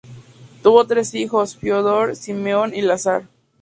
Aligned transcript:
Tuvo 0.63 0.87
tres 0.87 1.13
hijos: 1.13 1.55
Fiódor, 1.55 2.15
Simeón 2.15 2.73
y 2.73 2.81
Lazar. 2.81 3.25